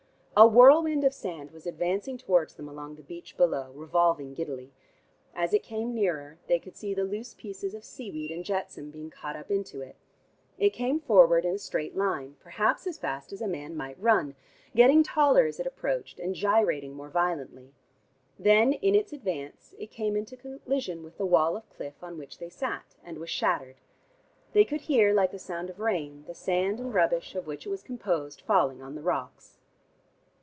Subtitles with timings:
[0.33, 4.71] A whirlwind of sand was advancing towards them along the beach below, revolving giddily.
[5.35, 9.11] As it came nearer they could see the loose pieces of seaweed and jetsam being
[9.11, 9.97] caught up into it.
[10.57, 14.35] It came forward in a straight line, perhaps as fast as a man might run,
[14.75, 17.75] getting taller as it approached and gyrating more violently.
[18.39, 22.39] Then in its advance it came into collision with the wall of cliff on which
[22.39, 23.75] they sat, and was shattered.
[24.53, 27.69] They could hear, like the sound of rain, the sand and rubbish of which it
[27.69, 29.57] was composed falling upon the rocks.